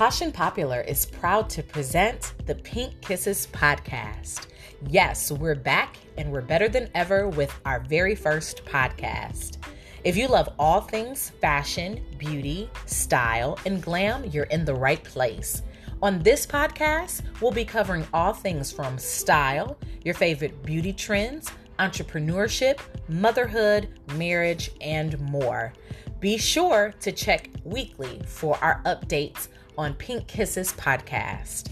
And 0.00 0.32
Popular 0.32 0.80
is 0.82 1.04
proud 1.04 1.50
to 1.50 1.60
present 1.60 2.34
the 2.46 2.54
Pink 2.54 3.00
Kisses 3.00 3.48
podcast. 3.50 4.46
Yes, 4.86 5.32
we're 5.32 5.56
back 5.56 5.96
and 6.16 6.30
we're 6.30 6.40
better 6.40 6.68
than 6.68 6.88
ever 6.94 7.26
with 7.26 7.52
our 7.64 7.80
very 7.80 8.14
first 8.14 8.64
podcast. 8.64 9.56
If 10.04 10.16
you 10.16 10.28
love 10.28 10.50
all 10.56 10.82
things 10.82 11.30
fashion, 11.40 12.00
beauty, 12.16 12.70
style, 12.86 13.58
and 13.66 13.82
glam, 13.82 14.24
you're 14.26 14.44
in 14.44 14.64
the 14.64 14.74
right 14.74 15.02
place. 15.02 15.62
On 16.00 16.22
this 16.22 16.46
podcast, 16.46 17.22
we'll 17.40 17.50
be 17.50 17.64
covering 17.64 18.06
all 18.14 18.32
things 18.32 18.70
from 18.70 18.98
style, 18.98 19.76
your 20.04 20.14
favorite 20.14 20.62
beauty 20.62 20.92
trends, 20.92 21.50
entrepreneurship, 21.80 22.78
motherhood, 23.08 23.88
marriage, 24.14 24.70
and 24.80 25.18
more. 25.18 25.72
Be 26.20 26.38
sure 26.38 26.94
to 27.00 27.10
check 27.10 27.50
weekly 27.64 28.20
for 28.26 28.56
our 28.62 28.80
updates 28.84 29.48
on 29.78 29.94
Pink 29.94 30.26
Kisses 30.26 30.72
podcast. 30.72 31.70